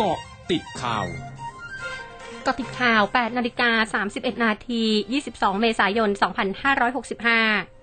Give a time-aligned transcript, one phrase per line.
[0.00, 0.20] เกาะ
[0.50, 1.06] ติดข่าว
[2.42, 4.82] เกาะติดข่าว 8 นาฬิกา 31 นาที
[5.22, 6.10] 22 เมษายน
[7.16, 7.77] 2565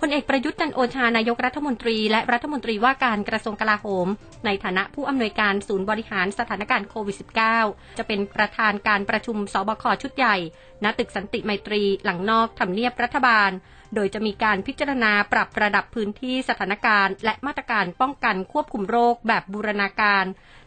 [0.00, 4.06] พลเอกประยุทธ์จันโอชานายกรัฐมนตรี และรัฐมนตรีว่าการกระทรวงกลาโหม
[4.46, 7.16] ในฐานะผู้อำนวยการศูนย์บริหารสถานการณ์โควิด
[7.58, 10.36] -19 จะเป็นประธานการประชุมสบคชุดใหญ่
[10.84, 13.50] ณตึกสันติไมตรีหลังนอกทำเนียบรัฐบาล
[13.94, 20.24] โดยจะมีการพิจารณาปรับระดับพื้นที่สถานการณ์ และมาตรการป้องกันควบคุมโรคแบบบูรณาการ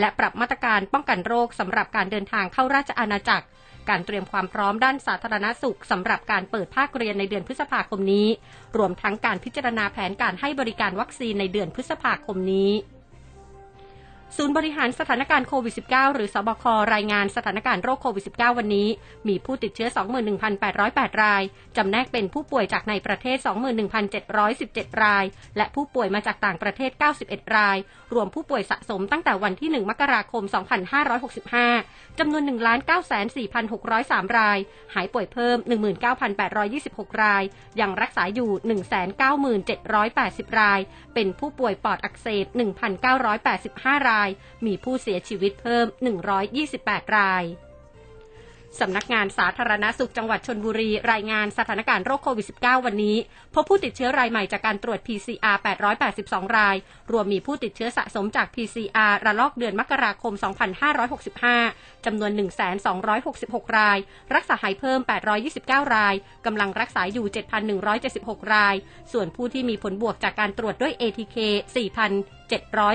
[0.00, 3.46] และปรับมาตรการป้องกันโรคสำหรับการเดินทางเข้าราชอาณาจักร
[3.88, 8.28] การเตรียมความพร้อมด้านสาธารณสุขสำหรับการเปิดภาคเรียนในเดือนพฤษภาคมนี้
[8.76, 12.70] รวมทั้งการพิจารณาแผนการให้บริการวัคซีนในเดือนพฤษภาคมนี้
[14.38, 18.88] ศูนย์บริหารสถานการณ์โควิด -19 หรือสบครายงานสถานการณ์โรคโควิด -19 วันนี้
[19.28, 19.88] มีผู้ติดเชื้อ
[20.56, 21.42] 21,808 ราย
[21.76, 23.36] จำแนกเป็นผู้ป่วยจากในประเทศ
[24.20, 25.24] 21,717 ราย
[25.56, 26.90] และผู้ป่วยมาจากต่างประเทศ
[27.22, 27.76] 91 ราย
[28.14, 30.42] รวมผู้ป่วยสะสมตั้งแต่วันที่ 1 มกราคม
[31.50, 32.42] 2565 จำนวน
[33.20, 34.58] 1,94,603 ราย
[34.94, 35.56] หายป่วยเพิ่ม
[36.40, 37.42] 19,826 ราย
[37.80, 38.50] ยังรักษาอยู่
[39.34, 40.80] 197,780 ราย
[41.14, 42.46] เป็นผู้ป่วยปอดอักเสบ
[43.28, 44.23] 1,985 ราย
[44.66, 45.86] มีผู้เสียชีวิตเพิ่ม
[46.50, 47.44] 128 ราย
[48.80, 53.16] สำนักงานสาธารณสุขจังหวัดชนบุรี รายงานสถานการณ์โรคโควิด -19 วันนี้
[53.54, 55.56] พบผู้ติดเชื้อรายใหม่จากการตรวจ PCR
[56.06, 56.76] 882 ราย
[57.12, 60.32] รวมมีผู้ติดเชื้อสะสมจาก PCR ระลอกเดือนมกราคม
[61.38, 62.30] 2565 จำนวน
[63.04, 63.98] 1,266 ราย
[64.34, 65.00] รักษาหายเพิ่ม
[65.48, 66.14] 829 ราย
[66.46, 67.26] กำลังรักษาอยู่
[67.90, 68.74] 7,176 ราย
[69.12, 71.36] ส่วนผู้ที่มีผลบวกจากการตรวจด้วย ATK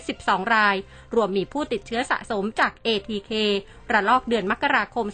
[0.00, 0.76] 712 ราย
[1.14, 3.32] รวมมีผู้ติดเชื้อสะสมจาก ATK
[3.92, 5.06] ระลอกเดือนมกราคม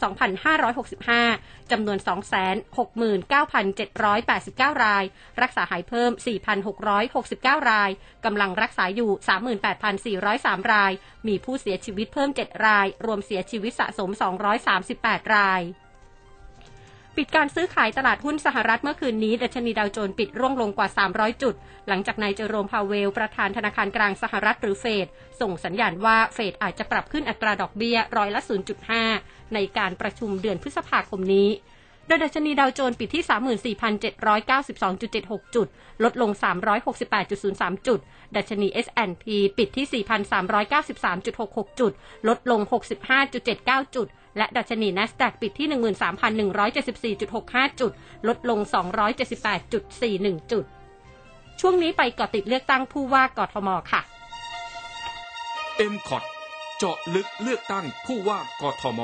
[1.02, 5.04] 2565 จำนวน 269,789 ราย
[5.42, 6.10] รักษาหายเพิ่ม
[6.90, 7.90] 4,669 ราย
[8.24, 9.10] กำลังรักษาอยู่
[10.10, 10.92] 38,403 ราย
[11.28, 14.10] มีผู้เสียชีวิตเพิ่ม 7 ราย รวมเสียชีวิตสะสม
[14.72, 15.62] 238 ราย
[17.16, 21.54] ปิดการซื้อขายตลาดหุ้นสหรัฐเมื่อคืนนี้ดัชนีดาวโจนส์ปิดร่วงลงกว่า 300 จุด
[21.88, 25.06] หลังจากนายเจอโรมพาเวล ประธานธนาคารกลางสหรัฐหรือเฟด
[25.40, 28.40] ส่งสัญญาณว่าเฟดอาจจะปรับขึ้นอัตราดอกเบี้ยร้อยละ
[28.96, 31.48] 0.5 ในการประชุมเดือนพฤษภาคมนี้
[32.10, 35.66] ดยดัชนีดาวโจนส์ปิดที่ 34,792.76 จุด
[36.04, 36.30] ลดลง
[37.08, 37.98] 368.03 จุด
[38.36, 39.26] ดัชนี S&P
[39.58, 41.92] ปิดที่ 4,393.66 จุด
[42.28, 42.60] ลดลง
[43.28, 44.06] 65.79 จุด
[44.38, 45.68] และดัชนี NASDAQ ปิดที่
[47.16, 47.92] 13,174.65 จุด
[48.28, 48.58] ลดลง
[49.70, 50.64] 278.41 จุด
[51.60, 54.00] ช่วงนี้ไปกาะติดเลือกตั้งผู้ว่ากทมค่ะ
[55.92, 56.24] m c o t
[56.78, 59.00] เจาะลึกเลือกตั้งผู้ว่ากทม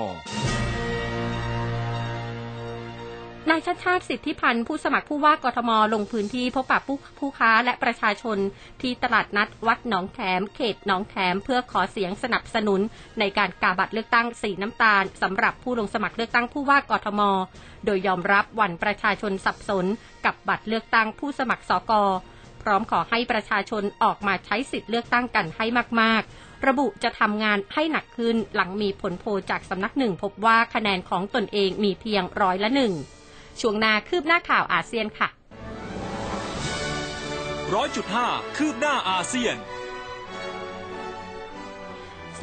[3.57, 8.39] ายชาติชาติสิทธิพันธ์ผู้สมัครผู้ว่ากทมลงพื้นที่พบปะผู้ผู้ค้าและประชาชน
[8.83, 12.81] ที่ตลาดนัดวัดหนองแขม เขตหนองแขม เพื่อขอเสียงสนับสนุน
[13.19, 17.21] ในการกาบัตรเลือกตั้งสีน้ำตาลสำหรับผู้ลงสมัครเลือกตั้งผู้ว่ากทม
[17.85, 19.87] โดยยอมรับวันประชาชนสับสน
[20.25, 21.93] กับบัตรเลือกตั้งผู้สมัครสก
[22.63, 25.67] พร้อมขอให้ประชาชนออกมาใช้สิทธิ์เลือกตั้งกันให้
[26.01, 32.95] มาก ๆระบุจะทำงานให้หนักขึ้นหลังมีผลโพจากสำนักหนึ่งพบว่าคะแนนของตนเองมีเพียงร้อยละหนึ่ง
[33.61, 35.29] ช่วงหน้าคืบหน้าข่าวอาเซียนค่ะ
[37.75, 39.57] ร้อยจุดห้าคืบหน้าอาเซียน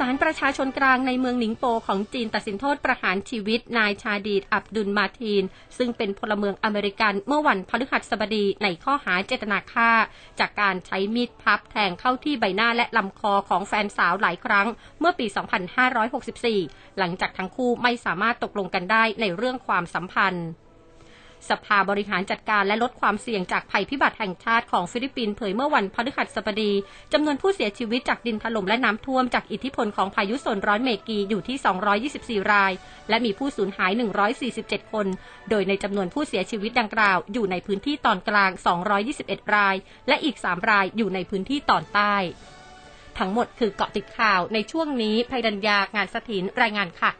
[0.06, 5.44] าลประชาชนกลางในเมืองหนิงโปของจีนตัดสินโทษประหารชีวิตนายชาดีดอับดุลมาทีน
[5.78, 9.90] ซึ่งเป็นพลเมืองอเมริกันเมื่อวันพฤหัสบดีในข้อหาเจตนาฆ่า
[10.40, 14.66] จากการใช้มีดพับแทงเข้าที่ใบหน้าและลำคอของแฟนสาวหลายครั้ง
[15.00, 15.26] เมื่อปี
[16.12, 20.48] 2564 หลังจากทั้งคู่ไม่สามารถตกลงกันได้ในเรื่องความสัมพันธ์
[21.50, 26.72] สภาบริหารจัดการและลดความเสี่ยงจากภัยพิบัติแห่งชาติของฟิลิปปินส์เผยเมื่อวันพฤหัสบดี
[27.12, 31.56] จำนวนผู้เสียชีวิตจากดินถล่มและน้ำท่วมจากอิทธิพลของพายุโซนร้อนเมกีอยู่ที่
[32.44, 32.72] 224 ราย
[33.08, 33.92] และมีผู้สูญหาย
[34.42, 35.06] 147 คน
[35.50, 38.50] โดยในจำนวนผู้เสียชีวิตดังกล่าว อยู่ในพื้นที่ตอนกลาง
[39.02, 39.76] 221 ราย
[40.08, 42.16] และอีก 3 รายอยู่ในพื้นที่ตอนใต้
[43.18, 47.12] ทั้งหมดคือเกาะติดข่าวในช่วงนี้ภัยดัญญางานสถินรายงานค่ะ